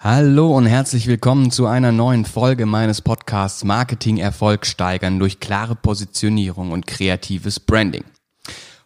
[0.00, 5.74] Hallo und herzlich willkommen zu einer neuen Folge meines Podcasts Marketing Erfolg steigern durch klare
[5.74, 8.04] Positionierung und kreatives Branding.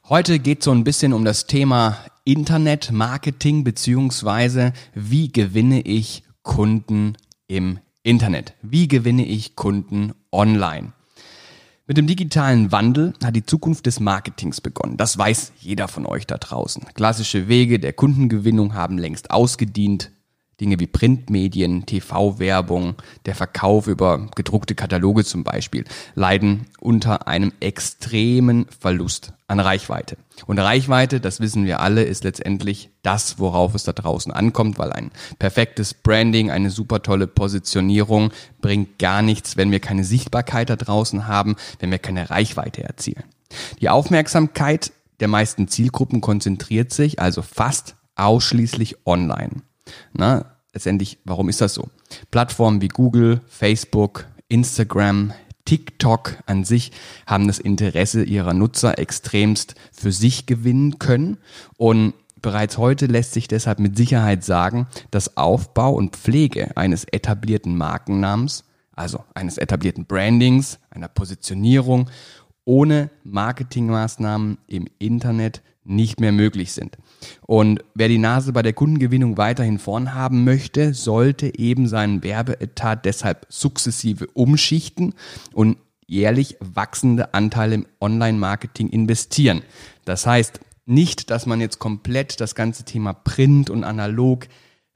[0.09, 7.19] Heute geht so ein bisschen um das Thema Internet Marketing beziehungsweise wie gewinne ich Kunden
[7.47, 8.55] im Internet?
[8.63, 10.95] Wie gewinne ich Kunden online?
[11.87, 14.97] Mit dem digitalen Wandel hat die Zukunft des Marketings begonnen.
[14.97, 16.87] Das weiß jeder von euch da draußen.
[16.95, 20.11] Klassische Wege der Kundengewinnung haben längst ausgedient.
[20.63, 22.95] Dinge wie Printmedien, TV-Werbung,
[23.27, 25.85] der Verkauf über gedruckte Kataloge zum Beispiel,
[26.15, 30.17] leiden unter einem extremen Verlust an Reichweite.
[30.47, 34.93] Und Reichweite, das wissen wir alle, ist letztendlich das, worauf es da draußen ankommt, weil
[34.93, 40.77] ein perfektes Branding, eine super tolle Positionierung bringt gar nichts, wenn wir keine Sichtbarkeit da
[40.77, 43.25] draußen haben, wenn wir keine Reichweite erzielen.
[43.81, 49.63] Die Aufmerksamkeit der meisten Zielgruppen konzentriert sich also fast ausschließlich online.
[50.13, 51.89] Na, letztendlich, warum ist das so?
[52.31, 55.33] Plattformen wie Google, Facebook, Instagram,
[55.65, 56.93] TikTok an sich
[57.27, 61.39] haben das Interesse ihrer Nutzer extremst für sich gewinnen können
[61.77, 67.77] und Bereits heute lässt sich deshalb mit Sicherheit sagen, dass Aufbau und Pflege eines etablierten
[67.77, 68.65] Markennamens,
[68.97, 72.11] also eines etablierten Brandings, einer Positionierung,
[72.65, 76.97] ohne Marketingmaßnahmen im Internet nicht mehr möglich sind.
[77.43, 83.05] Und wer die Nase bei der Kundengewinnung weiterhin vorn haben möchte, sollte eben seinen Werbeetat
[83.05, 85.15] deshalb sukzessive umschichten
[85.53, 89.63] und jährlich wachsende Anteile im Online-Marketing investieren.
[90.05, 94.47] Das heißt nicht, dass man jetzt komplett das ganze Thema Print und analog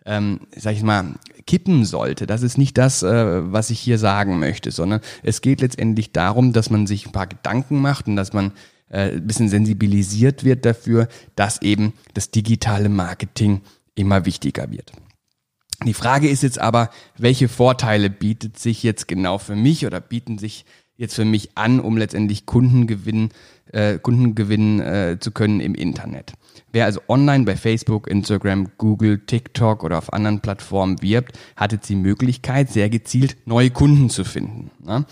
[0.06, 1.14] ähm, sag ich mal,
[1.46, 2.26] kippen sollte.
[2.26, 6.52] Das ist nicht das, äh, was ich hier sagen möchte, sondern es geht letztendlich darum,
[6.52, 8.52] dass man sich ein paar Gedanken macht und dass man
[8.88, 13.62] äh, ein bisschen sensibilisiert wird dafür, dass eben das digitale Marketing
[13.94, 14.92] immer wichtiger wird.
[15.84, 20.38] Die Frage ist jetzt aber, welche Vorteile bietet sich jetzt genau für mich oder bieten
[20.38, 20.64] sich
[20.96, 23.30] jetzt für mich an, um letztendlich Kunden gewinnen,
[23.72, 26.32] äh, Kunden gewinnen äh, zu können im Internet.
[26.72, 31.88] Wer also online bei Facebook, Instagram, Google, TikTok oder auf anderen Plattformen wirbt, hat jetzt
[31.88, 34.70] die Möglichkeit, sehr gezielt neue Kunden zu finden.
[34.82, 35.04] Ne?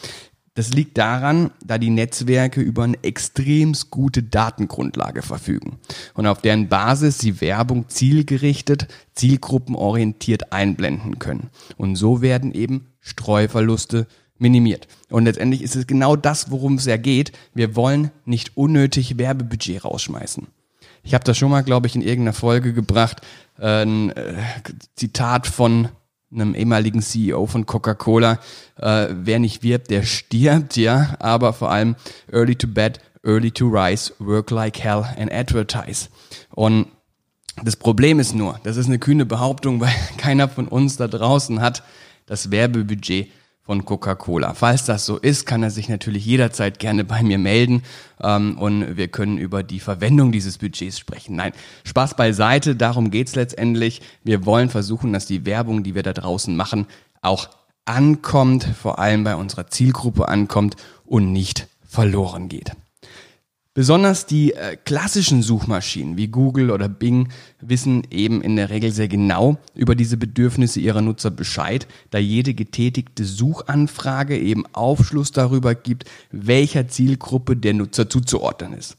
[0.54, 5.78] Das liegt daran, da die Netzwerke über eine extrem gute Datengrundlage verfügen
[6.14, 11.50] und auf deren Basis sie Werbung zielgerichtet, zielgruppenorientiert einblenden können.
[11.76, 14.06] Und so werden eben Streuverluste
[14.38, 14.86] minimiert.
[15.10, 17.32] Und letztendlich ist es genau das, worum es ja geht.
[17.52, 20.46] Wir wollen nicht unnötig Werbebudget rausschmeißen.
[21.02, 23.20] Ich habe das schon mal, glaube ich, in irgendeiner Folge gebracht,
[23.58, 24.34] ein äh,
[24.94, 25.88] Zitat von
[26.34, 28.38] einem ehemaligen CEO von Coca-Cola,
[28.76, 31.96] äh, wer nicht wirbt, der stirbt, ja, aber vor allem
[32.30, 36.08] early to bed, early to rise, work like hell and advertise.
[36.50, 36.88] Und
[37.62, 41.60] das Problem ist nur, das ist eine kühne Behauptung, weil keiner von uns da draußen
[41.60, 41.82] hat
[42.26, 43.30] das Werbebudget
[43.64, 44.54] von Coca-Cola.
[44.54, 47.82] Falls das so ist, kann er sich natürlich jederzeit gerne bei mir melden
[48.22, 51.36] ähm, und wir können über die Verwendung dieses Budgets sprechen.
[51.36, 51.52] Nein,
[51.84, 54.02] Spaß beiseite, darum geht's letztendlich.
[54.22, 56.86] Wir wollen versuchen, dass die Werbung, die wir da draußen machen,
[57.22, 57.48] auch
[57.86, 60.76] ankommt, vor allem bei unserer Zielgruppe ankommt
[61.06, 62.72] und nicht verloren geht.
[63.76, 67.30] Besonders die äh, klassischen Suchmaschinen wie Google oder Bing
[67.60, 72.54] wissen eben in der Regel sehr genau über diese Bedürfnisse ihrer Nutzer Bescheid, da jede
[72.54, 78.96] getätigte Suchanfrage eben Aufschluss darüber gibt, welcher Zielgruppe der Nutzer zuzuordnen ist.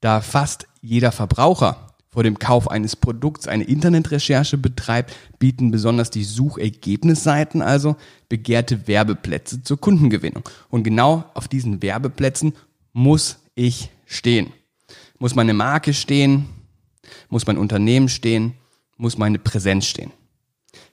[0.00, 6.22] Da fast jeder Verbraucher vor dem Kauf eines Produkts eine Internetrecherche betreibt, bieten besonders die
[6.22, 7.96] Suchergebnisseiten also
[8.28, 10.48] begehrte Werbeplätze zur Kundengewinnung.
[10.70, 12.52] Und genau auf diesen Werbeplätzen
[12.92, 14.52] muss ich stehen?
[15.18, 16.46] Muss meine Marke stehen?
[17.28, 18.54] Muss mein Unternehmen stehen?
[18.96, 20.12] Muss meine Präsenz stehen?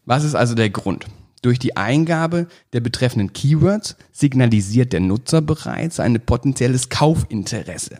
[0.05, 1.05] Was ist also der Grund?
[1.43, 7.99] Durch die Eingabe der betreffenden Keywords signalisiert der Nutzer bereits ein potenzielles Kaufinteresse.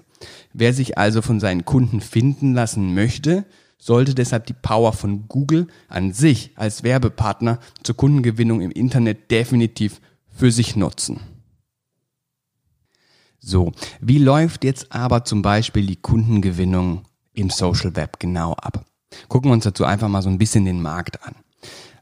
[0.53, 3.45] Wer sich also von seinen Kunden finden lassen möchte,
[3.77, 9.99] sollte deshalb die Power von Google an sich als Werbepartner zur Kundengewinnung im Internet definitiv
[10.29, 11.19] für sich nutzen.
[13.45, 17.01] So, wie läuft jetzt aber zum Beispiel die Kundengewinnung
[17.33, 18.85] im Social Web genau ab?
[19.27, 21.35] Gucken wir uns dazu einfach mal so ein bisschen den Markt an.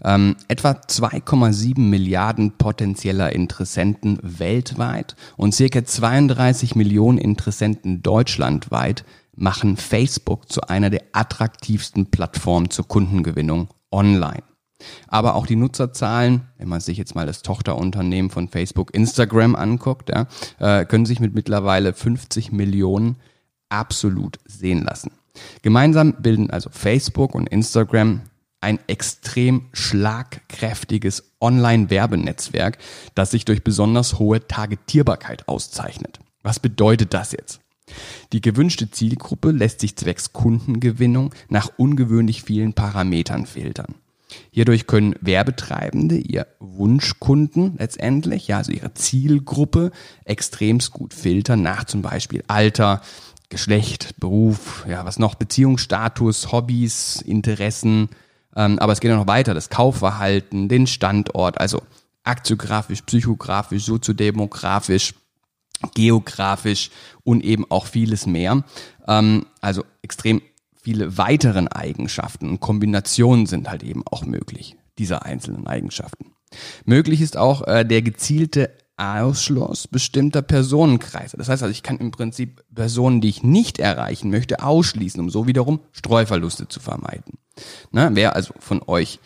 [0.04, 9.04] Ähm, etwa 2,7 Milliarden potenzieller Interessenten weltweit und circa 32 Millionen Interessenten deutschlandweit
[9.36, 14.44] machen Facebook zu einer der attraktivsten Plattformen zur Kundengewinnung online.
[15.08, 20.10] Aber auch die Nutzerzahlen, wenn man sich jetzt mal das Tochterunternehmen von Facebook Instagram anguckt,
[20.10, 20.28] ja,
[20.60, 23.18] äh, können sich mit mittlerweile 50 Millionen
[23.70, 25.12] absolut sehen lassen.
[25.62, 28.22] Gemeinsam bilden also Facebook und Instagram
[28.60, 32.78] ein extrem schlagkräftiges Online-Werbenetzwerk,
[33.16, 36.20] das sich durch besonders hohe Targetierbarkeit auszeichnet.
[36.44, 37.60] Was bedeutet das jetzt?
[38.34, 43.96] Die gewünschte Zielgruppe lässt sich zwecks Kundengewinnung nach ungewöhnlich vielen Parametern filtern.
[44.52, 49.92] Hierdurch können Werbetreibende ihr Wunschkunden letztendlich, ja, also ihre Zielgruppe
[50.26, 53.02] extremst gut filtern nach zum Beispiel Alter,
[53.50, 58.10] Geschlecht, Beruf, ja, was noch, Beziehungsstatus, Hobbys, Interessen,
[58.56, 61.82] ähm, aber es geht noch weiter, das Kaufverhalten, den Standort, also
[62.24, 65.14] aktiografisch, psychografisch, soziodemografisch,
[65.96, 66.92] geografisch
[67.24, 68.64] und eben auch vieles mehr.
[69.08, 70.42] Ähm, also extrem
[70.82, 76.34] viele weiteren Eigenschaften und Kombinationen sind halt eben auch möglich, dieser einzelnen Eigenschaften.
[76.86, 81.38] Möglich ist auch äh, der gezielte Ausschluss bestimmter Personenkreise.
[81.38, 85.30] Das heißt also, ich kann im Prinzip Personen, die ich nicht erreichen möchte, ausschließen, um
[85.30, 87.40] so wiederum Streuverluste zu vermeiden.
[87.92, 89.20] Na, wer also von euch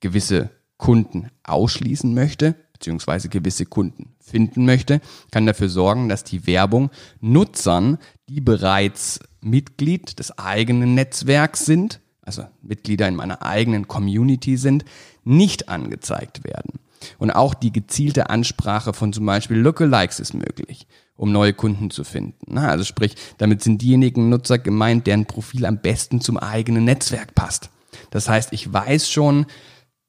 [0.00, 5.00] gewisse Kunden ausschließen möchte, beziehungsweise gewisse Kunden finden möchte,
[5.30, 6.90] kann dafür sorgen, dass die Werbung
[7.20, 14.84] Nutzern, die bereits Mitglied des eigenen Netzwerks sind, also Mitglieder in meiner eigenen Community sind,
[15.24, 16.80] nicht angezeigt werden.
[17.18, 20.86] Und auch die gezielte Ansprache von zum Beispiel Lookalikes ist möglich,
[21.16, 22.58] um neue Kunden zu finden.
[22.58, 27.70] Also sprich, damit sind diejenigen Nutzer gemeint, deren Profil am besten zum eigenen Netzwerk passt.
[28.10, 29.46] Das heißt, ich weiß schon,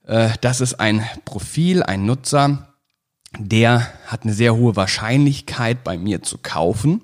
[0.08, 2.74] äh, das ist ein Profil, ein Nutzer,
[3.38, 7.02] der hat eine sehr hohe Wahrscheinlichkeit bei mir zu kaufen.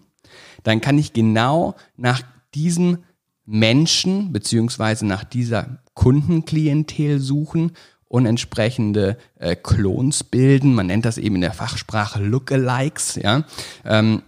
[0.63, 2.21] Dann kann ich genau nach
[2.55, 2.99] diesem
[3.45, 7.73] Menschen beziehungsweise nach dieser Kundenklientel suchen
[8.07, 10.73] und entsprechende äh, Clones bilden.
[10.73, 13.43] Man nennt das eben in der Fachsprache Lookalikes, ja.
[13.83, 14.23] Ähm,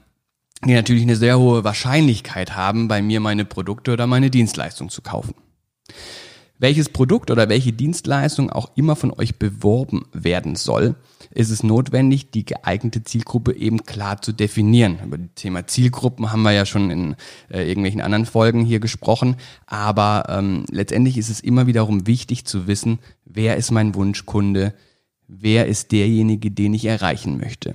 [0.66, 5.01] die natürlich eine sehr hohe Wahrscheinlichkeit haben, bei mir meine Produkte oder meine Dienstleistung zu
[5.01, 5.36] kaufen
[6.57, 10.96] welches Produkt oder welche Dienstleistung auch immer von euch beworben werden soll,
[11.31, 15.00] ist es notwendig, die geeignete Zielgruppe eben klar zu definieren.
[15.04, 17.16] Über das Thema Zielgruppen haben wir ja schon in
[17.50, 19.36] äh, irgendwelchen anderen Folgen hier gesprochen,
[19.66, 24.74] aber ähm, letztendlich ist es immer wiederum wichtig zu wissen, wer ist mein Wunschkunde,
[25.28, 27.74] wer ist derjenige, den ich erreichen möchte.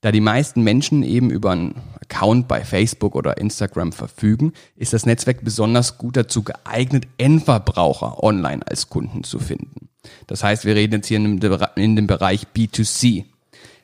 [0.00, 5.04] Da die meisten Menschen eben über einen Account bei Facebook oder Instagram verfügen, ist das
[5.04, 9.90] Netzwerk besonders gut dazu geeignet, Endverbraucher online als Kunden zu finden.
[10.26, 13.26] Das heißt, wir reden jetzt hier in dem, Bereich B2C.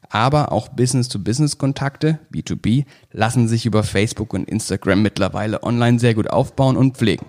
[0.08, 6.76] Aber auch Business-to-Business-Kontakte, B2B, lassen sich über Facebook und Instagram mittlerweile online sehr gut aufbauen
[6.76, 7.26] und pflegen.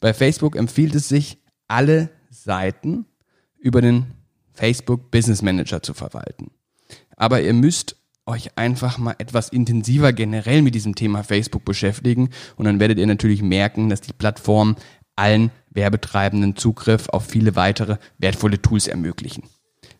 [0.00, 1.38] Bei Facebook empfiehlt es sich,
[1.68, 3.06] alle Seiten
[3.58, 4.06] über den
[4.52, 6.50] Facebook Business Manager zu verwalten.
[7.16, 7.96] Aber ihr müsst
[8.26, 13.06] euch einfach mal etwas intensiver generell mit diesem Thema Facebook beschäftigen und dann werdet ihr
[13.06, 14.76] natürlich merken, dass die Plattform
[15.14, 19.44] allen Werbetreibenden Zugriff auf viele weitere wertvolle Tools ermöglichen.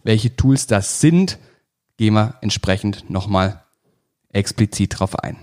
[0.03, 1.39] Welche Tools das sind,
[1.97, 3.63] gehen wir entsprechend nochmal
[4.31, 5.37] explizit drauf ein.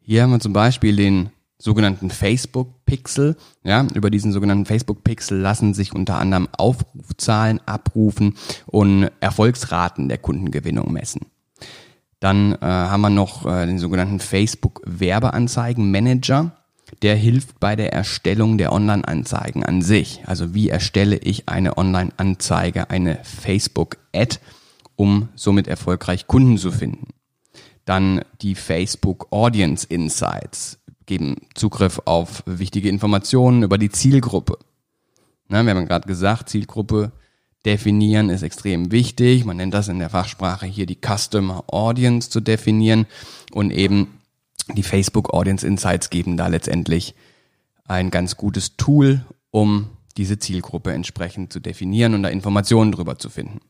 [0.00, 3.36] Hier haben wir zum Beispiel den sogenannten Facebook Pixel.
[3.62, 8.34] Ja, über diesen sogenannten Facebook Pixel lassen sich unter anderem Aufrufzahlen abrufen
[8.66, 11.26] und Erfolgsraten der Kundengewinnung messen.
[12.20, 16.52] Dann äh, haben wir noch äh, den sogenannten Facebook Werbeanzeigen Manager.
[17.02, 20.22] Der hilft bei der Erstellung der Online-Anzeigen an sich.
[20.26, 24.38] Also wie erstelle ich eine Online-Anzeige, eine Facebook-Ad,
[24.96, 27.08] um somit erfolgreich Kunden zu finden.
[27.86, 34.58] Dann die Facebook Audience Insights geben Zugriff auf wichtige Informationen über die Zielgruppe.
[35.48, 37.12] Na, wir haben gerade gesagt, Zielgruppe
[37.64, 39.44] definieren ist extrem wichtig.
[39.44, 43.06] Man nennt das in der Fachsprache hier die Customer Audience zu definieren
[43.52, 44.20] und eben
[44.74, 47.14] die Facebook Audience Insights geben da letztendlich
[47.86, 53.30] ein ganz gutes Tool, um diese Zielgruppe entsprechend zu definieren und da Informationen drüber zu
[53.30, 53.60] finden.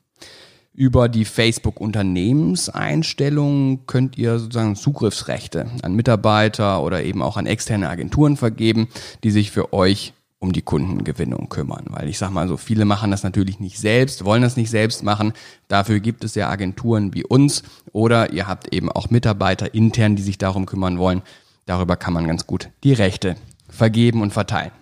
[0.72, 7.88] Über die Facebook Unternehmenseinstellungen könnt ihr sozusagen Zugriffsrechte an Mitarbeiter oder eben auch an externe
[7.88, 8.88] Agenturen vergeben,
[9.24, 11.84] die sich für euch um die Kundengewinnung kümmern.
[11.90, 15.04] Weil ich sage mal so, viele machen das natürlich nicht selbst, wollen das nicht selbst
[15.04, 15.34] machen.
[15.68, 20.22] Dafür gibt es ja Agenturen wie uns oder ihr habt eben auch Mitarbeiter intern, die
[20.22, 21.22] sich darum kümmern wollen.
[21.66, 23.36] Darüber kann man ganz gut die Rechte
[23.68, 24.72] vergeben und verteilen.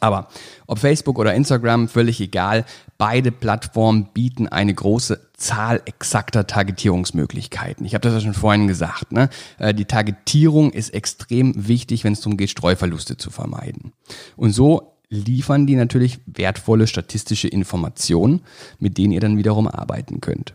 [0.00, 0.28] Aber
[0.66, 2.64] ob Facebook oder Instagram, völlig egal,
[2.98, 7.86] beide Plattformen bieten eine große Zahl exakter Targetierungsmöglichkeiten.
[7.86, 9.12] Ich habe das ja schon vorhin gesagt.
[9.12, 9.28] Ne?
[9.58, 13.92] Äh, die Targetierung ist extrem wichtig, wenn es darum geht, Streuverluste zu vermeiden.
[14.36, 18.40] Und so liefern die natürlich wertvolle statistische Informationen,
[18.80, 20.54] mit denen ihr dann wiederum arbeiten könnt.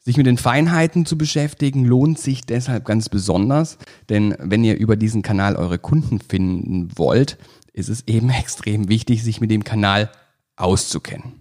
[0.00, 3.78] Sich mit den Feinheiten zu beschäftigen lohnt sich deshalb ganz besonders,
[4.10, 7.38] denn wenn ihr über diesen Kanal eure Kunden finden wollt,
[7.74, 10.10] ist es eben extrem wichtig, sich mit dem Kanal
[10.56, 11.34] auszukennen.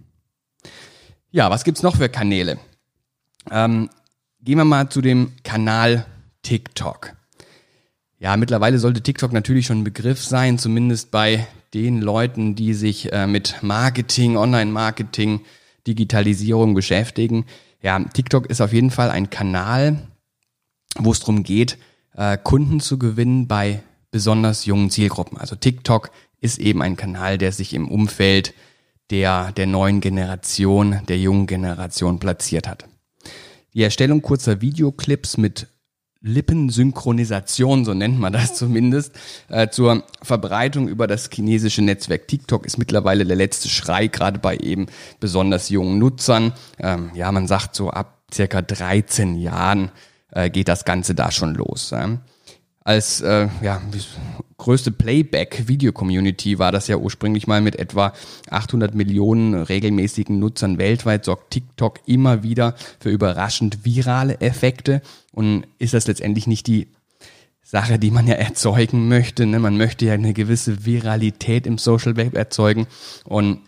[1.32, 2.60] Ja, was gibt's noch für Kanäle?
[3.50, 3.90] Ähm,
[4.42, 6.06] gehen wir mal zu dem Kanal
[6.42, 7.14] TikTok.
[8.20, 13.12] Ja, mittlerweile sollte TikTok natürlich schon ein Begriff sein, zumindest bei den Leuten, die sich
[13.12, 15.42] äh, mit Marketing, Online-Marketing,
[15.88, 17.46] Digitalisierung beschäftigen.
[17.82, 20.08] Ja, TikTok ist auf jeden Fall ein Kanal,
[20.98, 21.78] wo es darum geht,
[22.16, 25.38] äh, Kunden zu gewinnen bei besonders jungen Zielgruppen.
[25.38, 26.12] Also TikTok
[26.44, 28.54] ist eben ein Kanal, der sich im Umfeld
[29.10, 32.86] der, der neuen Generation, der jungen Generation platziert hat.
[33.74, 35.68] Die Erstellung kurzer Videoclips mit
[36.22, 39.14] Lippensynchronisation, so nennt man das zumindest,
[39.50, 44.58] äh, zur Verbreitung über das chinesische Netzwerk TikTok ist mittlerweile der letzte Schrei, gerade bei
[44.58, 44.88] eben
[45.20, 46.54] besonders jungen Nutzern.
[46.80, 49.92] Ähm, ja, man sagt so ab circa 13 Jahren
[50.32, 51.92] äh, geht das Ganze da schon los.
[51.92, 52.20] Ja.
[52.84, 53.82] Als äh, ja,
[54.58, 58.14] größte Playback-Video-Community war das ja ursprünglich mal mit etwa
[58.50, 65.94] 800 Millionen regelmäßigen Nutzern weltweit, sorgt TikTok immer wieder für überraschend virale Effekte und ist
[65.94, 66.88] das letztendlich nicht die
[67.62, 69.46] Sache, die man ja erzeugen möchte.
[69.46, 69.60] Ne?
[69.60, 72.88] Man möchte ja eine gewisse Viralität im Social Web erzeugen
[73.26, 73.62] und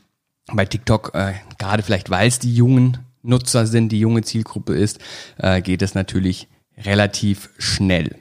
[0.53, 4.99] bei TikTok, äh, gerade vielleicht weil es die jungen Nutzer sind, die junge Zielgruppe ist,
[5.37, 8.15] äh, geht es natürlich relativ schnell.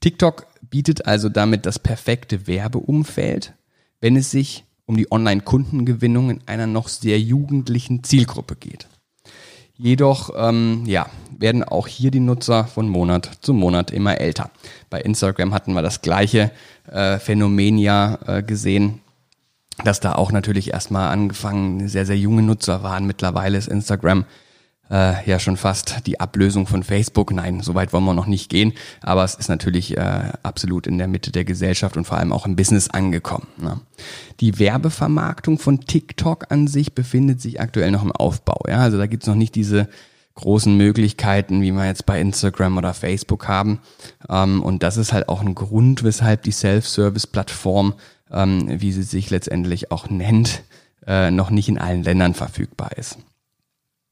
[0.00, 3.54] TikTok bietet also damit das perfekte Werbeumfeld,
[4.00, 8.88] wenn es sich um die Online-Kundengewinnung in einer noch sehr jugendlichen Zielgruppe geht.
[9.76, 11.06] Jedoch ähm, ja,
[11.38, 14.50] werden auch hier die Nutzer von Monat zu Monat immer älter.
[14.90, 16.50] Bei Instagram hatten wir das gleiche
[16.90, 19.00] äh, Phänomen ja äh, gesehen,
[19.84, 23.06] dass da auch natürlich erstmal angefangen sehr, sehr junge Nutzer waren.
[23.06, 24.26] Mittlerweile ist Instagram
[24.90, 27.32] äh, ja schon fast die Ablösung von Facebook.
[27.32, 30.98] Nein, so weit wollen wir noch nicht gehen, aber es ist natürlich äh, absolut in
[30.98, 33.46] der Mitte der Gesellschaft und vor allem auch im Business angekommen.
[33.58, 33.80] Ne?
[34.40, 38.64] Die Werbevermarktung von TikTok an sich befindet sich aktuell noch im Aufbau.
[38.68, 38.78] Ja?
[38.78, 39.88] Also da gibt's noch nicht diese
[40.34, 43.80] großen Möglichkeiten, wie wir jetzt bei Instagram oder Facebook haben.
[44.28, 47.94] Ähm, und das ist halt auch ein Grund, weshalb die Self-Service-Plattform,
[48.32, 50.62] ähm, wie sie sich letztendlich auch nennt,
[51.06, 53.18] äh, noch nicht in allen Ländern verfügbar ist.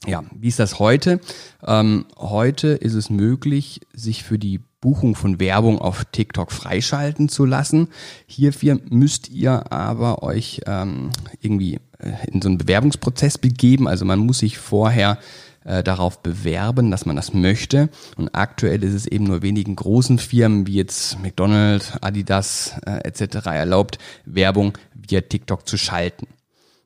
[0.06, 1.20] Ja, wie ist das heute?
[1.66, 7.44] Ähm, heute ist es möglich, sich für die Buchung von Werbung auf TikTok freischalten zu
[7.44, 7.88] lassen.
[8.26, 13.88] Hierfür müsst ihr aber euch ähm, irgendwie äh, in so einen Bewerbungsprozess begeben.
[13.88, 15.18] Also man muss sich vorher
[15.64, 17.88] äh, darauf bewerben, dass man das möchte.
[18.16, 23.46] Und aktuell ist es eben nur wenigen großen Firmen wie jetzt McDonald's, Adidas äh, etc.
[23.46, 26.28] erlaubt, Werbung via TikTok zu schalten.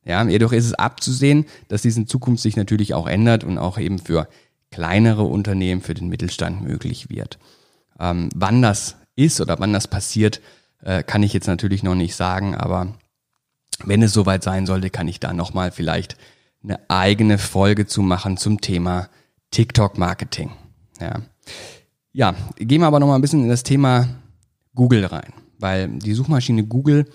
[0.04, 3.78] Ja, jedoch ist es abzusehen, dass dies in Zukunft sich natürlich auch ändert und auch
[3.78, 4.28] eben für
[4.70, 7.38] kleinere Unternehmen, für den Mittelstand möglich wird.
[8.00, 10.40] Ähm, wann das ist oder wann das passiert,
[10.82, 12.94] äh, kann ich jetzt natürlich noch nicht sagen, aber
[13.84, 16.16] wenn es soweit sein sollte, kann ich da nochmal vielleicht
[16.62, 19.08] eine eigene Folge zu machen zum Thema
[19.50, 20.50] TikTok-Marketing.
[21.00, 21.20] Ja.
[22.12, 24.08] ja, gehen wir aber nochmal ein bisschen in das Thema
[24.74, 27.06] Google rein, weil die Suchmaschine Google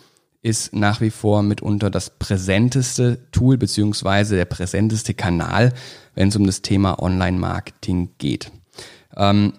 [0.48, 5.74] ist nach wie vor mitunter das präsenteste Tool beziehungsweise der präsenteste Kanal,
[6.16, 8.50] wenn es um das Thema Online-Marketing geht.
[9.18, 9.54] Ähm,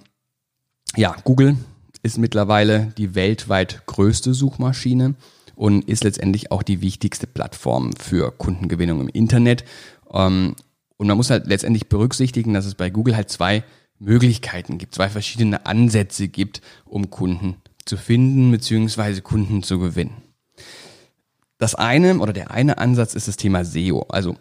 [0.97, 1.59] ja, Google
[2.03, 5.15] ist mittlerweile die weltweit größte Suchmaschine
[5.57, 9.65] und ist letztendlich auch die wichtigste Plattform für Kundengewinnung im Internet.
[10.11, 10.57] Ähm,
[10.97, 13.63] und man muss halt letztendlich berücksichtigen, dass es bei Google halt zwei
[13.99, 19.21] Möglichkeiten gibt, zwei verschiedene Ansätze gibt, um Kunden zu finden bzw.
[19.21, 20.28] Kunden zu gewinnen.
[21.59, 24.37] Das eine oder der eine Ansatz ist das Thema SEO, also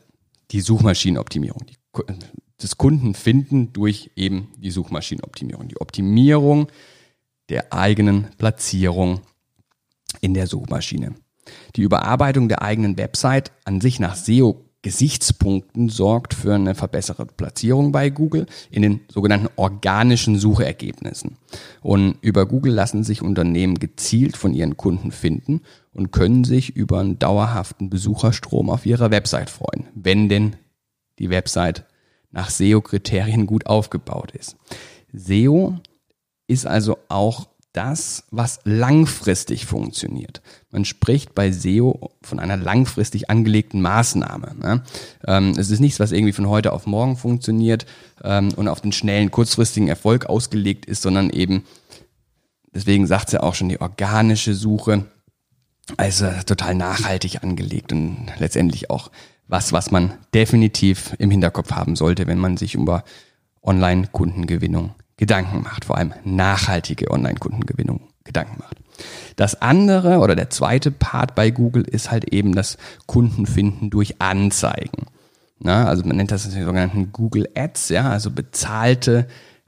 [0.52, 1.76] die Suchmaschinenoptimierung, die,
[2.62, 6.68] das Kundenfinden durch eben die Suchmaschinenoptimierung, die Optimierung
[7.50, 9.22] der eigenen Platzierung
[10.22, 11.16] in der Suchmaschine.
[11.76, 17.92] Die Überarbeitung der eigenen Website an sich nach SEO Gesichtspunkten sorgt für eine verbesserte Platzierung
[17.92, 21.38] bei Google in den sogenannten organischen Suchergebnissen.
[21.82, 25.62] Und über Google lassen sich Unternehmen gezielt von ihren Kunden finden
[25.98, 30.56] und können sich über einen dauerhaften Besucherstrom auf ihrer Website freuen, wenn denn
[31.18, 31.86] die Website
[32.32, 34.58] nach SEO-Kriterien gut aufgebaut ist.
[35.12, 35.80] SEO
[36.48, 40.42] ist also auch das, was langfristig funktioniert.
[40.72, 44.56] Man spricht bei SEO von einer langfristig angelegten Maßnahme.
[44.56, 44.84] Ne?
[45.25, 47.88] Ähm, es ist nichts, was irgendwie von heute auf morgen funktioniert
[48.24, 51.66] ähm, und auf den schnellen, kurzfristigen Erfolg ausgelegt ist, sondern eben,
[52.74, 55.06] deswegen sagt sie ja auch schon, die organische Suche,
[55.96, 59.10] also total nachhaltig angelegt und letztendlich auch
[59.48, 63.03] was, was man definitiv im Hinterkopf haben sollte, wenn man sich über
[63.63, 68.77] Online-Kundengewinnung Gedanken macht, vor allem nachhaltige Online-Kundengewinnung Gedanken macht.
[69.36, 75.08] Das andere oder der zweite Part bei Google ist halt eben das Kundenfinden durch Anzeigen.
[75.60, 79.27] Na, also man nennt das die sogenannten Google Ads, ja, also bezahlte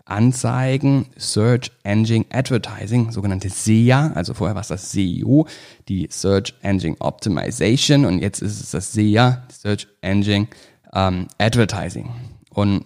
[0.10, 5.48] Anzeigen, Search Engine Advertising, sogenannte SEA, also vorher war es das SEO,
[5.88, 10.48] die Search Engine Optimization und jetzt ist es das SEA, Search Engine
[10.94, 12.10] ähm, Advertising.
[12.50, 12.86] Und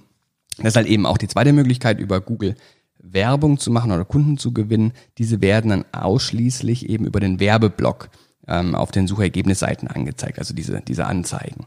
[0.57, 2.55] das ist halt eben auch die zweite Möglichkeit, über Google
[3.03, 4.93] Werbung zu machen oder Kunden zu gewinnen.
[5.17, 8.09] Diese werden dann ausschließlich eben über den Werbeblock
[8.47, 11.65] ähm, auf den Suchergebnisseiten angezeigt, also diese, diese Anzeigen.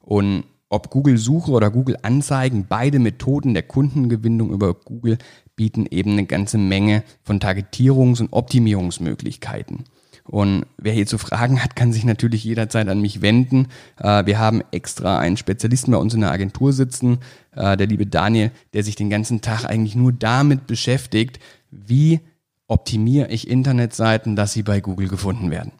[0.00, 5.18] Und ob Google Suche oder Google Anzeigen, beide Methoden der Kundengewinnung über Google
[5.54, 9.84] bieten eben eine ganze Menge von Targetierungs- und Optimierungsmöglichkeiten.
[10.24, 13.68] Und wer hierzu Fragen hat, kann sich natürlich jederzeit an mich wenden.
[13.98, 17.18] Äh, wir haben extra einen Spezialisten bei uns in der Agentur sitzen,
[17.54, 21.38] äh, der liebe Daniel, der sich den ganzen Tag eigentlich nur damit beschäftigt,
[21.70, 22.20] wie
[22.66, 25.72] optimiere ich Internetseiten, dass sie bei Google gefunden werden.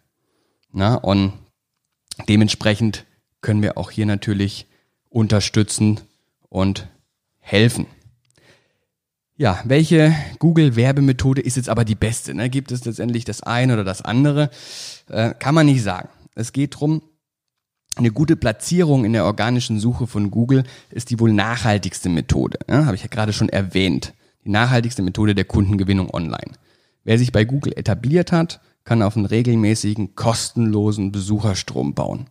[0.72, 1.32] Na, und
[2.28, 3.06] dementsprechend
[3.40, 4.66] können wir auch hier natürlich
[5.12, 6.00] unterstützen
[6.48, 6.88] und
[7.38, 7.86] helfen.
[9.36, 12.34] Ja, welche Google-Werbemethode ist jetzt aber die beste?
[12.34, 12.50] Ne?
[12.50, 14.50] Gibt es letztendlich das eine oder das andere?
[15.08, 16.08] Äh, kann man nicht sagen.
[16.34, 17.02] Es geht drum.
[17.96, 22.58] eine gute Platzierung in der organischen Suche von Google ist die wohl nachhaltigste Methode.
[22.68, 22.86] Ne?
[22.86, 24.14] Habe ich ja gerade schon erwähnt.
[24.44, 26.52] Die nachhaltigste Methode der Kundengewinnung online.
[27.04, 32.28] Wer sich bei Google etabliert hat, kann auf einen regelmäßigen, kostenlosen Besucherstrom bauen.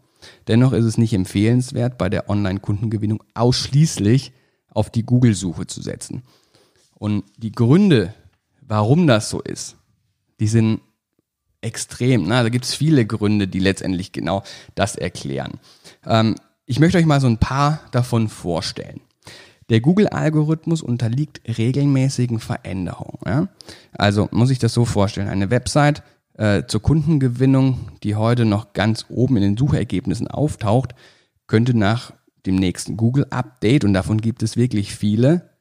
[0.48, 4.34] Dennoch ist es nicht empfehlenswert, bei der Online-Kundengewinnung ausschließlich
[4.70, 6.24] auf die Google-Suche zu setzen.
[6.96, 8.14] Und die Gründe,
[8.62, 9.76] warum das so ist,
[10.40, 10.82] die sind
[11.62, 12.24] extrem.
[12.24, 12.44] Ne?
[12.44, 14.44] Da gibt es viele Gründe, die letztendlich genau
[14.76, 15.60] das erklären.
[16.06, 16.36] Ähm,
[16.66, 19.02] ich möchte euch mal so ein paar davon vorstellen.
[19.70, 23.20] Der Google-Algorithmus unterliegt regelmäßigen Veränderungen.
[23.26, 23.48] Ja?
[23.94, 25.30] Also muss ich das so vorstellen.
[25.30, 26.04] Eine Website
[26.42, 30.96] äh, zur Kundengewinnung, die heute noch ganz oben in den Suchergebnissen auftaucht,
[31.46, 32.14] könnte nach
[32.48, 35.52] dem nächsten Google-Update, und davon gibt es wirklich viele,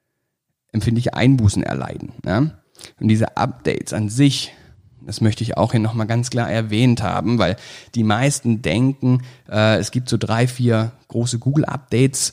[0.73, 2.15] empfindliche Einbußen erleiden.
[2.25, 2.39] Ja?
[2.99, 4.53] Und diese Updates an sich,
[5.03, 7.57] das möchte ich auch hier nochmal ganz klar erwähnt haben, weil
[7.95, 12.33] die meisten denken, äh, es gibt so drei, vier große Google-Updates,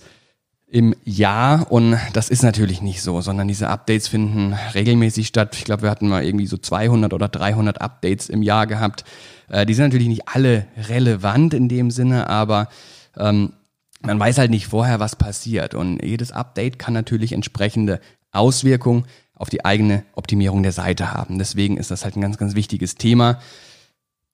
[0.69, 5.55] im Jahr und das ist natürlich nicht so, sondern diese Updates finden regelmäßig statt.
[5.55, 9.05] Ich glaube, wir hatten mal irgendwie so 200 oder 300 Updates im Jahr gehabt.
[9.49, 12.67] Äh, die sind natürlich nicht alle relevant in dem Sinne, aber
[13.15, 13.53] ähm,
[14.01, 18.01] man weiß halt nicht vorher, was passiert und jedes Update kann natürlich entsprechende
[18.31, 21.39] Auswirkungen auf die eigene Optimierung der Seite haben.
[21.39, 23.39] Deswegen ist das halt ein ganz, ganz wichtiges Thema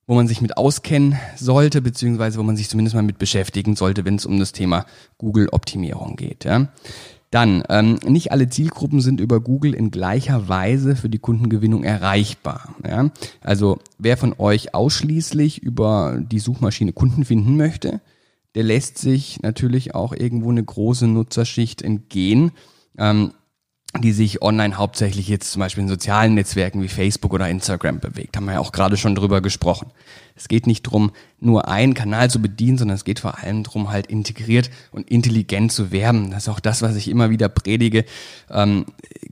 [0.06, 4.06] wo man sich mit auskennen sollte, beziehungsweise wo man sich zumindest mal mit beschäftigen sollte,
[4.06, 4.86] wenn es um das Thema
[5.18, 6.44] Google-Optimierung geht.
[6.46, 6.68] Ja.
[7.32, 12.76] Dann, ähm, nicht alle Zielgruppen sind über Google in gleicher Weise für die Kundengewinnung erreichbar.
[12.88, 13.10] Ja.
[13.42, 18.02] Also wer von euch ausschließlich über die Suchmaschine Kunden finden möchte,
[18.54, 22.52] der lässt sich natürlich auch irgendwo eine große Nutzerschicht entgehen.
[23.00, 23.32] Ähm,
[24.00, 28.36] die sich online hauptsächlich jetzt zum Beispiel in sozialen Netzwerken wie Facebook oder Instagram bewegt.
[28.36, 29.92] Haben wir ja auch gerade schon drüber gesprochen.
[30.36, 33.92] Es geht nicht drum, nur einen Kanal zu bedienen, sondern es geht vor allem drum,
[33.92, 36.32] halt integriert und intelligent zu werben.
[36.32, 38.06] Das ist auch das, was ich immer wieder predige.
[38.50, 38.86] Ähm,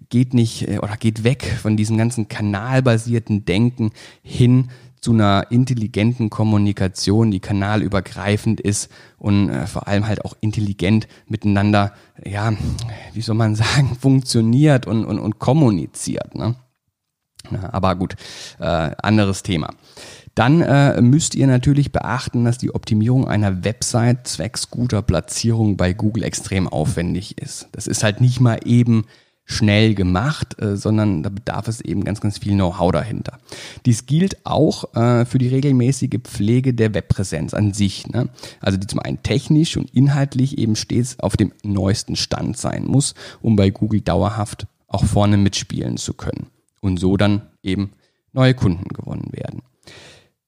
[0.09, 4.69] geht nicht äh, oder geht weg von diesem ganzen kanalbasierten Denken hin
[5.01, 11.93] zu einer intelligenten Kommunikation, die kanalübergreifend ist und äh, vor allem halt auch intelligent miteinander,
[12.23, 12.53] ja,
[13.13, 16.35] wie soll man sagen, funktioniert und, und, und kommuniziert.
[16.35, 16.55] Ne?
[17.49, 18.15] Na, aber gut,
[18.59, 19.73] äh, anderes Thema.
[20.35, 25.93] Dann äh, müsst ihr natürlich beachten, dass die Optimierung einer Website zwecks guter Platzierung bei
[25.93, 27.67] Google extrem aufwendig ist.
[27.73, 29.05] Das ist halt nicht mal eben
[29.51, 33.39] schnell gemacht, äh, sondern da bedarf es eben ganz, ganz viel Know-how dahinter.
[33.85, 38.07] Dies gilt auch äh, für die regelmäßige Pflege der Webpräsenz an sich.
[38.07, 38.29] Ne?
[38.59, 43.13] Also die zum einen technisch und inhaltlich eben stets auf dem neuesten Stand sein muss,
[43.41, 46.47] um bei Google dauerhaft auch vorne mitspielen zu können
[46.81, 47.91] und so dann eben
[48.33, 49.61] neue Kunden gewonnen werden.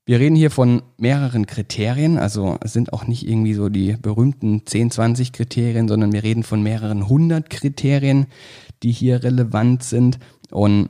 [0.05, 4.65] Wir reden hier von mehreren Kriterien, also es sind auch nicht irgendwie so die berühmten
[4.65, 8.25] 10, 20 Kriterien, sondern wir reden von mehreren hundert Kriterien,
[8.83, 10.19] die hier relevant sind.
[10.51, 10.89] Und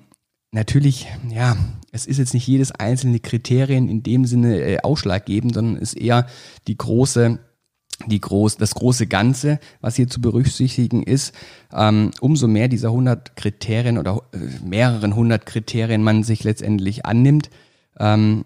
[0.51, 1.55] natürlich, ja,
[1.91, 6.27] es ist jetzt nicht jedes einzelne Kriterien in dem Sinne äh, ausschlaggebend, sondern ist eher
[6.67, 7.39] die große
[8.07, 11.33] die groß, das große Ganze, was hier zu berücksichtigen ist,
[11.71, 17.49] ähm, umso mehr dieser 100 Kriterien oder äh, mehreren 100 Kriterien man sich letztendlich annimmt,
[17.99, 18.45] ähm,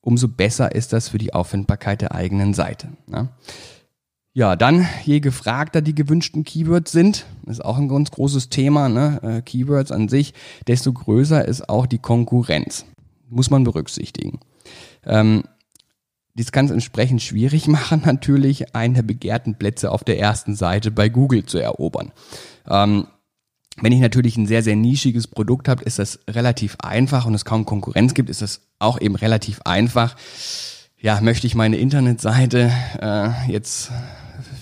[0.00, 2.88] umso besser ist das für die Auffindbarkeit der eigenen Seite.
[3.06, 3.28] Ne?
[4.36, 9.20] Ja, dann, je gefragter die gewünschten Keywords sind, ist auch ein ganz großes Thema, ne?
[9.22, 10.34] Äh, Keywords an sich,
[10.66, 12.84] desto größer ist auch die Konkurrenz.
[13.30, 14.40] Muss man berücksichtigen.
[15.04, 15.44] Ähm,
[16.34, 20.90] dies kann es entsprechend schwierig machen, natürlich einen der begehrten Plätze auf der ersten Seite
[20.90, 22.10] bei Google zu erobern.
[22.68, 23.06] Ähm,
[23.80, 27.44] wenn ich natürlich ein sehr, sehr nischiges Produkt habe, ist das relativ einfach und es
[27.44, 30.16] kaum Konkurrenz gibt, ist das auch eben relativ einfach.
[31.00, 33.92] Ja, möchte ich meine Internetseite äh, jetzt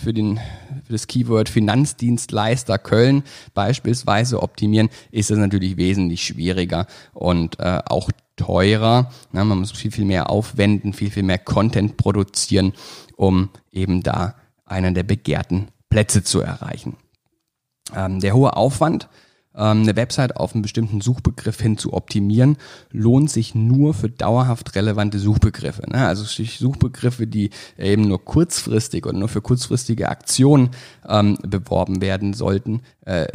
[0.03, 0.39] für, den,
[0.85, 3.23] für das Keyword Finanzdienstleister Köln
[3.55, 9.11] beispielsweise optimieren, ist das natürlich wesentlich schwieriger und äh, auch teurer.
[9.33, 12.73] Na, man muss viel, viel mehr aufwenden, viel, viel mehr Content produzieren,
[13.17, 14.35] um eben da
[14.65, 16.97] einen der begehrten Plätze zu erreichen.
[17.95, 19.09] Ähm, der hohe Aufwand
[19.55, 22.57] eine Website auf einen bestimmten Suchbegriff hin zu optimieren,
[22.91, 25.83] lohnt sich nur für dauerhaft relevante Suchbegriffe.
[25.91, 26.07] Ne?
[26.07, 30.71] Also Suchbegriffe, die eben nur kurzfristig oder nur für kurzfristige Aktionen
[31.07, 32.81] ähm, beworben werden sollten.
[33.05, 33.27] Äh,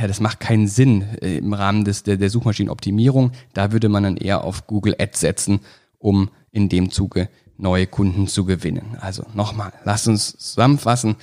[0.00, 3.32] das macht keinen Sinn äh, im Rahmen des, der, der Suchmaschinenoptimierung.
[3.52, 5.60] Da würde man dann eher auf Google Ads setzen,
[5.98, 8.96] um in dem Zuge neue Kunden zu gewinnen.
[9.00, 11.16] Also nochmal, lasst uns zusammenfassen.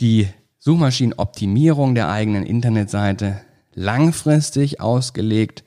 [0.00, 3.40] Die Suchmaschinenoptimierung der eigenen Internetseite
[3.74, 5.64] langfristig ausgelegt.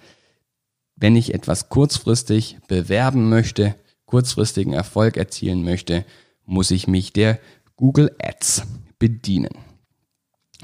[0.96, 6.06] Wenn ich etwas kurzfristig bewerben möchte, kurzfristigen Erfolg erzielen möchte,
[6.46, 7.40] muss ich mich der
[7.76, 8.64] Google Ads
[8.98, 9.54] bedienen.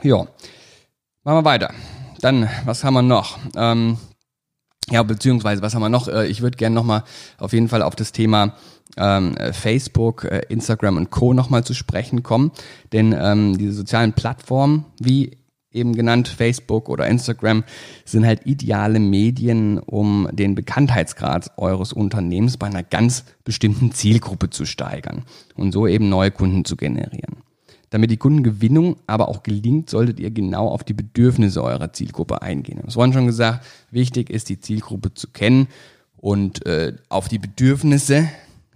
[0.01, 0.27] Ja,
[1.23, 1.73] machen wir weiter.
[2.19, 3.37] Dann, was haben wir noch?
[3.55, 3.97] Ähm,
[4.89, 6.07] ja, beziehungsweise, was haben wir noch?
[6.07, 7.03] Äh, ich würde gerne nochmal
[7.37, 8.55] auf jeden Fall auf das Thema
[8.97, 11.33] ähm, Facebook, äh, Instagram und Co.
[11.33, 12.51] nochmal zu sprechen kommen.
[12.91, 15.37] Denn ähm, diese sozialen Plattformen wie
[15.73, 17.63] eben genannt, Facebook oder Instagram,
[18.05, 24.65] sind halt ideale Medien, um den Bekanntheitsgrad eures Unternehmens bei einer ganz bestimmten Zielgruppe zu
[24.65, 25.23] steigern
[25.55, 27.37] und so eben neue Kunden zu generieren.
[27.89, 32.81] Damit die Kundengewinnung aber auch gelingt, solltet ihr genau auf die Bedürfnisse eurer Zielgruppe eingehen.
[32.87, 35.67] Es wurde schon gesagt, wichtig ist, die Zielgruppe zu kennen
[36.17, 38.29] und äh, auf die Bedürfnisse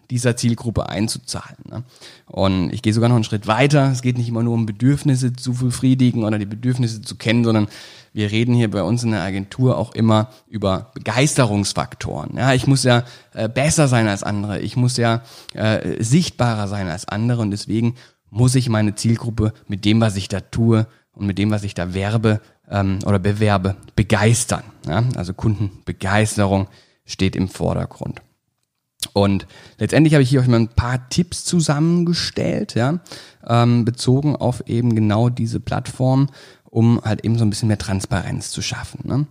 [0.09, 1.57] dieser Zielgruppe einzuzahlen.
[1.69, 1.83] Ne?
[2.25, 3.91] Und ich gehe sogar noch einen Schritt weiter.
[3.91, 7.67] Es geht nicht immer nur um Bedürfnisse zu befriedigen oder die Bedürfnisse zu kennen, sondern
[8.13, 12.37] wir reden hier bei uns in der Agentur auch immer über Begeisterungsfaktoren.
[12.37, 14.59] Ja, ich muss ja äh, besser sein als andere.
[14.59, 15.21] Ich muss ja
[15.53, 17.95] äh, sichtbarer sein als andere und deswegen
[18.29, 21.73] muss ich meine Zielgruppe mit dem, was ich da tue und mit dem, was ich
[21.73, 24.63] da werbe ähm, oder bewerbe, begeistern.
[24.87, 25.03] Ja?
[25.15, 26.67] Also Kundenbegeisterung
[27.05, 28.21] steht im Vordergrund.
[29.13, 32.99] Und letztendlich habe ich hier euch mal ein paar Tipps zusammengestellt, ja,
[33.47, 36.29] ähm, bezogen auf eben genau diese Plattform,
[36.65, 39.01] um halt eben so ein bisschen mehr Transparenz zu schaffen.
[39.07, 39.27] Ne?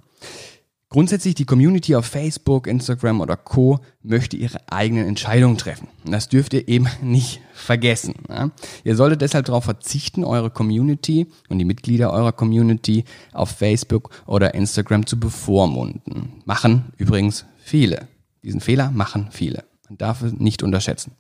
[0.89, 3.81] Grundsätzlich die Community auf Facebook, Instagram oder Co.
[4.03, 5.89] möchte ihre eigenen Entscheidungen treffen.
[6.05, 8.15] Und das dürft ihr eben nicht vergessen.
[8.29, 8.51] Ja?
[8.85, 14.55] Ihr solltet deshalb darauf verzichten, eure Community und die Mitglieder eurer Community auf Facebook oder
[14.55, 16.43] Instagram zu bevormunden.
[16.45, 18.07] Machen übrigens viele.
[18.43, 19.65] Diesen Fehler machen viele.
[19.89, 21.13] Man darf es nicht unterschätzen.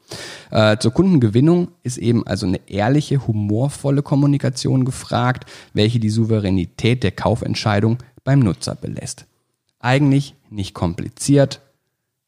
[0.50, 7.12] Äh, zur Kundengewinnung ist eben also eine ehrliche, humorvolle Kommunikation gefragt, welche die Souveränität der
[7.12, 9.26] Kaufentscheidung beim Nutzer belässt.
[9.79, 11.61] Eigentlich nicht kompliziert,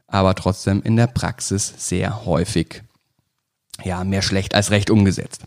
[0.06, 2.82] aber trotzdem in der Praxis sehr häufig
[3.84, 5.44] ja, mehr schlecht als recht umgesetzt.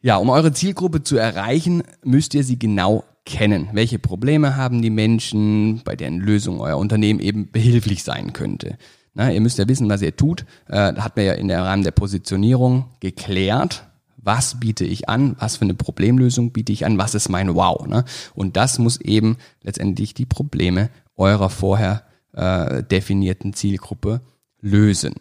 [0.00, 3.68] Ja, um eure Zielgruppe zu erreichen, müsst ihr sie genau kennen.
[3.72, 8.76] Welche Probleme haben die Menschen, bei deren Lösung euer Unternehmen eben behilflich sein könnte?
[9.14, 10.42] Na, ihr müsst ja wissen, was ihr tut.
[10.68, 15.36] Äh, da hat man ja in der Rahmen der Positionierung geklärt, was biete ich an,
[15.38, 17.86] was für eine Problemlösung biete ich an, was ist mein Wow.
[17.86, 18.04] Ne?
[18.34, 24.20] Und das muss eben letztendlich die Probleme eurer vorher äh, definierten Zielgruppe
[24.60, 25.14] lösen.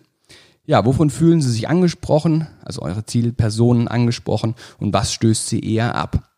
[0.65, 5.95] Ja, wovon fühlen Sie sich angesprochen, also eure Zielpersonen angesprochen und was stößt sie eher
[5.95, 6.30] ab?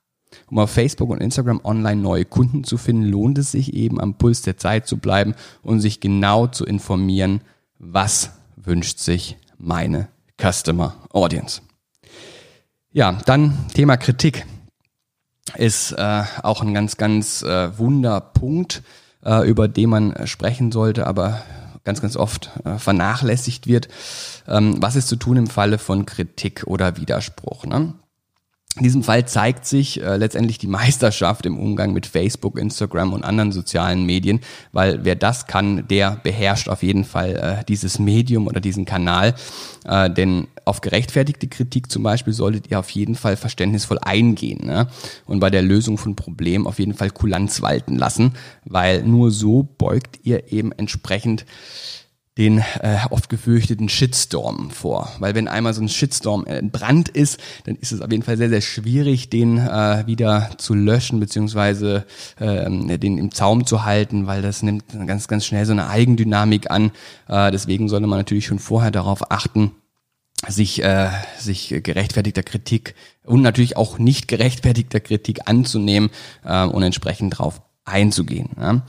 [0.53, 4.13] Um auf Facebook und Instagram online neue Kunden zu finden, lohnt es sich eben am
[4.19, 7.41] Puls der Zeit zu bleiben und sich genau zu informieren,
[7.79, 11.61] was wünscht sich meine Customer Audience.
[12.91, 14.45] Ja, dann Thema Kritik
[15.57, 18.83] ist äh, auch ein ganz, ganz äh, wunder Punkt,
[19.25, 21.41] äh, über den man sprechen sollte, aber
[21.83, 23.87] ganz, ganz oft äh, vernachlässigt wird.
[24.47, 27.65] Ähm, was ist zu tun im Falle von Kritik oder Widerspruch?
[27.65, 27.95] Ne?
[28.75, 33.23] In diesem Fall zeigt sich äh, letztendlich die Meisterschaft im Umgang mit Facebook, Instagram und
[33.23, 34.39] anderen sozialen Medien,
[34.71, 39.35] weil wer das kann, der beherrscht auf jeden Fall äh, dieses Medium oder diesen Kanal.
[39.85, 44.87] Äh, denn auf gerechtfertigte Kritik zum Beispiel solltet ihr auf jeden Fall verständnisvoll eingehen ne?
[45.27, 48.33] und bei der Lösung von Problemen auf jeden Fall Kulanz walten lassen,
[48.65, 51.45] weil nur so beugt ihr eben entsprechend
[52.37, 55.11] den äh, oft gefürchteten Shitstorm vor.
[55.19, 58.49] Weil wenn einmal so ein Shitstorm entbrannt ist, dann ist es auf jeden Fall sehr,
[58.49, 62.05] sehr schwierig, den äh, wieder zu löschen, beziehungsweise
[62.39, 66.71] äh, den im Zaum zu halten, weil das nimmt ganz, ganz schnell so eine Eigendynamik
[66.71, 66.91] an.
[67.27, 69.71] Äh, deswegen sollte man natürlich schon vorher darauf achten,
[70.47, 76.09] sich, äh, sich gerechtfertigter Kritik und natürlich auch nicht gerechtfertigter Kritik anzunehmen
[76.43, 78.49] äh, und entsprechend darauf einzugehen.
[78.59, 78.81] Ja.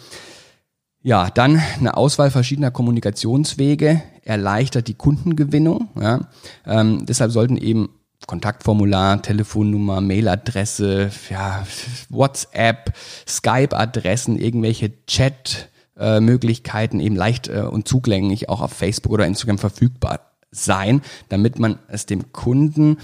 [1.04, 5.90] Ja, dann eine Auswahl verschiedener Kommunikationswege erleichtert die Kundengewinnung.
[6.00, 6.20] Ja.
[6.66, 7.90] Ähm, deshalb sollten eben
[8.26, 11.66] Kontaktformular, Telefonnummer, Mailadresse, ja,
[12.08, 12.94] WhatsApp,
[13.28, 21.02] Skype-Adressen, irgendwelche Chat-Möglichkeiten eben leicht äh, und zugänglich auch auf Facebook oder Instagram verfügbar sein,
[21.28, 22.96] damit man es dem Kunden,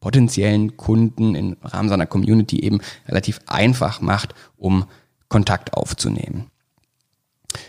[0.00, 4.86] potenziellen Kunden im Rahmen seiner Community eben relativ einfach macht, um
[5.28, 6.50] Kontakt aufzunehmen.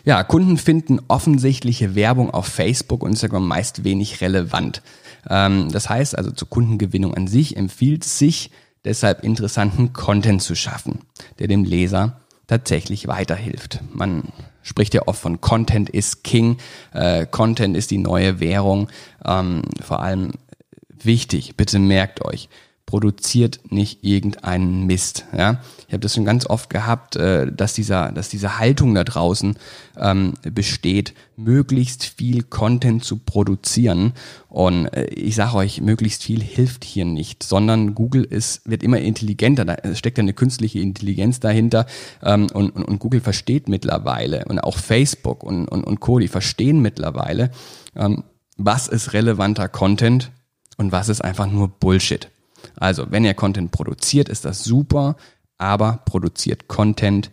[0.06, 4.82] Ja, Kunden finden offensichtliche Werbung auf Facebook und Instagram meist wenig relevant.
[5.30, 8.52] Ähm, das heißt also zur Kundengewinnung an sich empfiehlt sich
[8.86, 11.00] deshalb interessanten Content zu schaffen,
[11.40, 13.82] der dem Leser tatsächlich weiterhilft.
[13.92, 14.24] Man
[14.64, 16.58] spricht ja oft von Content is King,
[16.94, 18.90] äh, Content ist die neue Währung.
[19.26, 20.32] Ähm, vor allem
[20.90, 22.50] wichtig, bitte merkt euch,
[22.88, 25.26] produziert nicht irgendeinen Mist.
[25.38, 25.62] Ja?
[25.88, 29.58] Ich habe das schon ganz oft gehabt, äh, dass, dieser, dass diese Haltung da draußen
[29.98, 34.14] ähm, besteht, möglichst viel Content zu produzieren.
[34.48, 39.00] Und äh, ich sage euch, möglichst viel hilft hier nicht, sondern Google ist, wird immer
[39.00, 39.66] intelligenter.
[39.66, 41.88] Da steckt eine künstliche Intelligenz dahinter
[42.24, 46.20] ähm, und, und, und Google versteht mittlerweile und auch Facebook und, und, und Co.
[46.20, 47.52] Die verstehen mittlerweile,
[47.98, 48.24] ähm,
[48.56, 50.32] was ist relevanter Content
[50.78, 52.30] und was ist einfach nur Bullshit.
[52.76, 55.16] Also, wenn ihr Content produziert, ist das super,
[55.58, 57.32] aber produziert Content,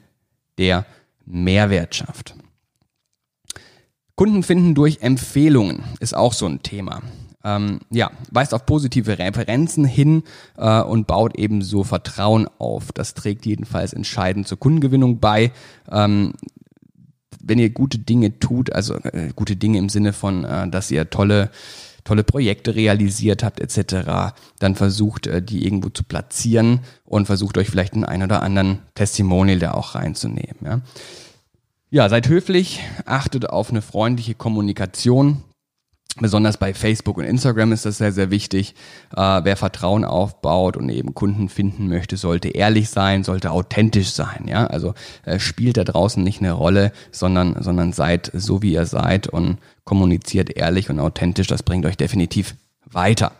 [0.59, 0.87] der
[1.27, 2.35] Mehrwert schafft.
[4.17, 7.03] Kunden finden durch Empfehlungen ist auch so ein Thema.
[7.43, 10.23] Ähm, ja, weist auf positive Referenzen hin
[10.57, 12.93] äh, und baut ebenso Vertrauen auf.
[12.93, 15.53] Das trägt jedenfalls entscheidend zur Kundengewinnung bei.
[15.91, 16.35] Ähm,
[17.43, 21.11] wenn ihr gute Dinge tut, also äh, gute Dinge im Sinne von, äh, dass ihr
[21.11, 21.51] tolle
[22.05, 27.69] tolle Projekte realisiert habt etc., dann versucht, äh, die irgendwo zu platzieren und versucht euch
[27.69, 30.57] vielleicht einen ein oder anderen Testimonial da auch reinzunehmen.
[30.63, 30.81] Ja.
[31.91, 35.43] ja, seid höflich, achtet auf eine freundliche Kommunikation,
[36.21, 38.77] Besonders bei Facebook und Instagram ist das sehr, sehr wichtig.
[39.17, 44.47] Äh, wer Vertrauen aufbaut und eben Kunden finden möchte, sollte ehrlich sein, sollte authentisch sein.
[44.47, 48.87] Ja, also äh, spielt da draußen nicht eine Rolle, sondern, sondern seid so, wie ihr
[48.87, 51.49] seid und kommuniziert ehrlich und authentisch.
[51.49, 53.33] Das bringt euch definitiv weiter.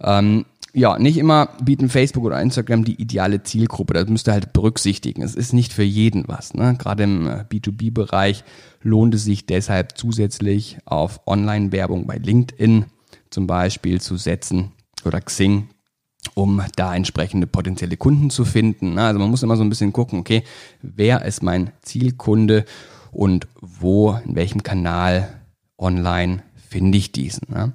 [0.00, 3.94] Ähm, ja, nicht immer bieten Facebook oder Instagram die ideale Zielgruppe.
[3.94, 5.22] Das müsst ihr halt berücksichtigen.
[5.22, 6.54] Es ist nicht für jeden was.
[6.54, 6.76] Ne?
[6.78, 8.44] Gerade im äh, B2B-Bereich
[8.82, 12.86] lohnt es sich deshalb zusätzlich auf Online-Werbung bei LinkedIn
[13.30, 14.72] zum Beispiel zu setzen
[15.04, 15.68] oder Xing,
[16.34, 18.94] um da entsprechende potenzielle Kunden zu finden.
[18.94, 19.02] Ne?
[19.02, 20.42] Also man muss immer so ein bisschen gucken, okay,
[20.82, 22.64] wer ist mein Zielkunde
[23.10, 25.40] und wo, in welchem Kanal
[25.78, 27.48] online finde ich diesen.
[27.50, 27.72] Ne?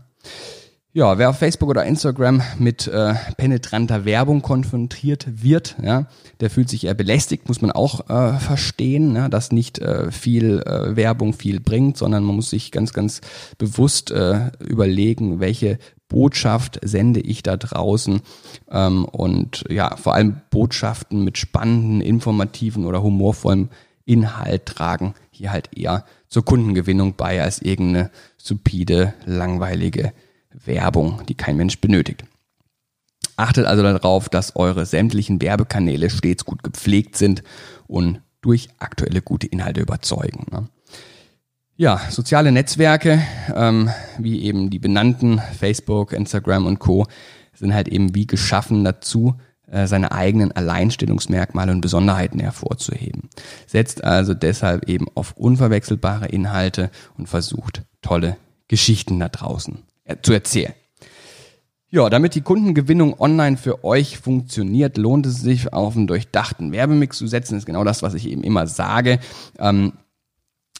[0.95, 6.05] Ja, wer auf Facebook oder Instagram mit äh, penetranter Werbung konfrontiert wird, ja,
[6.39, 10.61] der fühlt sich eher belästigt, muss man auch äh, verstehen, ja, dass nicht äh, viel
[10.61, 13.21] äh, Werbung viel bringt, sondern man muss sich ganz, ganz
[13.57, 15.79] bewusst äh, überlegen, welche
[16.09, 18.21] Botschaft sende ich da draußen
[18.69, 23.69] ähm, und ja, vor allem Botschaften mit spannenden, informativen oder humorvollem
[24.05, 30.13] Inhalt tragen hier halt eher zur Kundengewinnung bei als irgendeine stupide, langweilige
[30.65, 32.23] Werbung, die kein Mensch benötigt.
[33.35, 37.43] Achtet also darauf, dass eure sämtlichen Werbekanäle stets gut gepflegt sind
[37.87, 40.45] und durch aktuelle gute Inhalte überzeugen.
[40.51, 40.67] Ne?
[41.75, 43.23] Ja, soziale Netzwerke,
[43.55, 43.89] ähm,
[44.19, 47.07] wie eben die benannten Facebook, Instagram und Co,
[47.55, 49.35] sind halt eben wie geschaffen dazu,
[49.65, 53.29] äh, seine eigenen Alleinstellungsmerkmale und Besonderheiten hervorzuheben.
[53.65, 58.37] Setzt also deshalb eben auf unverwechselbare Inhalte und versucht tolle
[58.67, 59.79] Geschichten da draußen
[60.21, 60.73] zu erzählen.
[61.89, 67.19] Ja, damit die Kundengewinnung online für euch funktioniert, lohnt es sich auf einen durchdachten Werbemix
[67.19, 67.53] zu setzen.
[67.53, 69.19] Das ist genau das, was ich eben immer sage.
[69.59, 69.93] Ähm,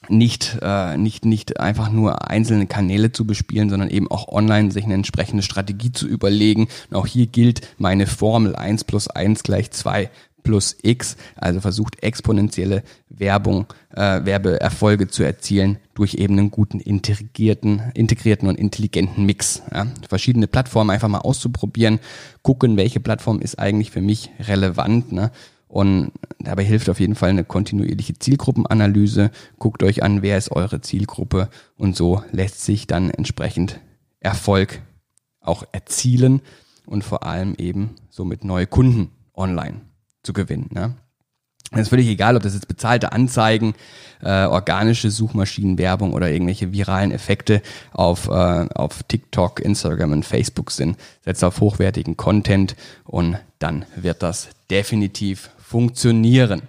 [0.10, 4.86] nicht, äh, nicht, nicht einfach nur einzelne Kanäle zu bespielen, sondern eben auch online sich
[4.86, 6.68] eine entsprechende Strategie zu überlegen.
[6.90, 10.10] Und auch hier gilt meine Formel 1 plus 1 gleich 2
[10.44, 17.82] plus X, also versucht exponentielle Werbung, äh, Werbeerfolge zu erzielen durch eben einen guten integrierten,
[17.94, 19.64] integrierten und intelligenten Mix.
[19.74, 19.88] Ja.
[20.08, 22.00] Verschiedene Plattformen einfach mal auszuprobieren,
[22.42, 25.32] gucken, welche Plattform ist eigentlich für mich relevant ne?
[25.68, 29.32] Und dabei hilft auf jeden Fall eine kontinuierliche Zielgruppenanalyse.
[29.58, 33.80] Guckt euch an, wer ist eure Zielgruppe und so lässt sich dann entsprechend
[34.20, 34.84] Erfolg
[35.40, 36.42] auch erzielen
[36.86, 39.82] und vor allem eben somit neue Kunden online
[40.24, 40.70] zu gewinnen.
[40.72, 40.96] Ne?
[41.72, 43.74] Es ist völlig egal, ob das jetzt bezahlte Anzeigen,
[44.22, 50.98] äh, organische Suchmaschinenwerbung oder irgendwelche viralen Effekte auf, äh, auf TikTok, Instagram und Facebook sind.
[51.26, 56.62] Setzt auf hochwertigen Content und dann wird das definitiv funktionieren.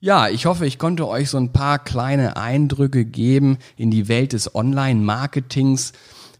[0.00, 4.32] Ja, ich hoffe, ich konnte euch so ein paar kleine Eindrücke geben in die Welt
[4.32, 5.92] des Online-Marketings.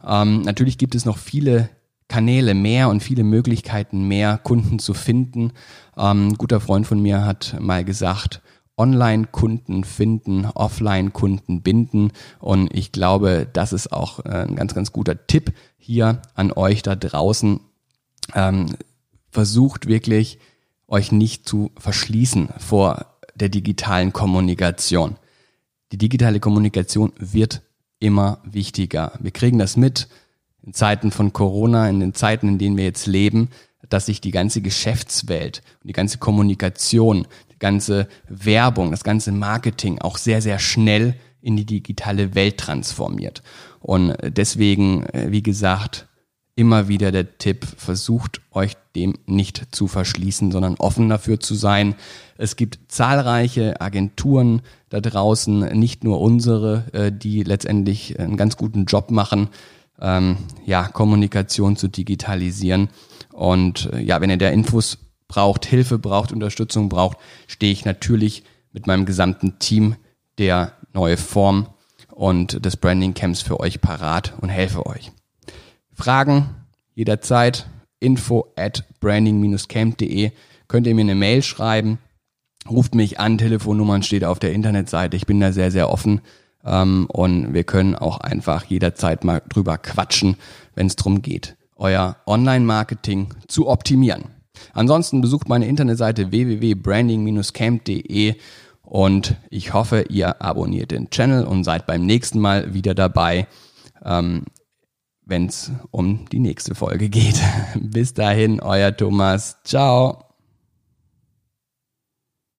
[0.06, 1.68] Ähm, natürlich gibt es noch viele
[2.09, 5.53] Kanäle mehr und viele Möglichkeiten mehr, Kunden zu finden.
[5.97, 8.40] Ähm, ein guter Freund von mir hat mal gesagt,
[8.79, 12.12] Online-Kunden finden, Offline-Kunden binden.
[12.38, 16.83] Und ich glaube, das ist auch äh, ein ganz, ganz guter Tipp hier an euch
[16.83, 17.61] da draußen.
[18.35, 18.66] Ähm,
[19.31, 20.38] versucht wirklich,
[20.87, 25.16] euch nicht zu verschließen vor der digitalen Kommunikation.
[25.92, 27.62] Die digitale Kommunikation wird
[27.99, 29.12] immer wichtiger.
[29.21, 30.09] Wir kriegen das mit
[30.68, 33.48] in Zeiten von Corona, in den Zeiten, in denen wir jetzt leben,
[33.88, 40.18] dass sich die ganze Geschäftswelt die ganze Kommunikation, die ganze Werbung, das ganze Marketing auch
[40.18, 43.42] sehr, sehr schnell in die digitale Welt transformiert.
[43.81, 46.07] Und deswegen, äh, wie gesagt,
[46.54, 51.94] immer wieder der Tipp, versucht euch dem nicht zu verschließen, sondern offen dafür zu sein.
[52.37, 58.85] Es gibt zahlreiche Agenturen da draußen, nicht nur unsere, äh, die letztendlich einen ganz guten
[58.85, 59.48] Job machen,
[60.00, 62.88] ähm, ja, Kommunikation zu digitalisieren.
[63.32, 68.44] Und äh, ja, wenn ihr da Infos braucht, Hilfe braucht, Unterstützung braucht, stehe ich natürlich
[68.72, 69.96] mit meinem gesamten Team
[70.38, 71.68] der neue Form
[72.11, 75.12] und des Branding Camps für euch parat und helfe euch.
[75.92, 76.48] Fragen
[76.94, 77.66] jederzeit
[78.00, 80.32] info at branding-camp.de
[80.68, 81.98] könnt ihr mir eine Mail schreiben,
[82.68, 85.16] ruft mich an, Telefonnummern steht auf der Internetseite.
[85.16, 86.20] Ich bin da sehr, sehr offen
[86.68, 90.37] ähm, und wir können auch einfach jederzeit mal drüber quatschen,
[90.74, 94.24] wenn es darum geht, euer Online-Marketing zu optimieren.
[94.72, 98.35] Ansonsten besucht meine Internetseite www.branding-camp.de
[98.83, 103.46] und ich hoffe, ihr abonniert den Channel und seid beim nächsten Mal wieder dabei,
[104.04, 104.44] ähm,
[105.24, 107.40] wenn es um die nächste Folge geht.
[107.74, 109.59] Bis dahin, euer Thomas.
[109.64, 110.27] Ciao.